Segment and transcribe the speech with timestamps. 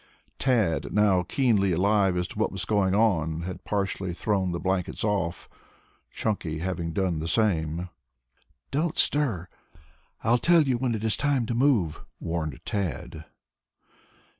[0.39, 5.47] Tad, now keenly alive to what was going on, had partially thrown the blankets off,
[6.09, 7.87] Chunky having done the same.
[8.71, 9.47] "Don't stir.
[10.23, 13.25] I'll tell you when it is time to move," warned Tad.